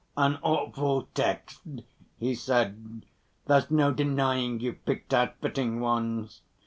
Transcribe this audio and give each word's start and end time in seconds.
"An 0.17 0.39
awful 0.41 1.09
text," 1.13 1.61
he 2.17 2.33
said. 2.33 3.05
"There's 3.45 3.69
no 3.69 3.91
denying 3.93 4.59
you've 4.59 4.83
picked 4.83 5.13
out 5.13 5.39
fitting 5.41 5.79
ones." 5.79 6.41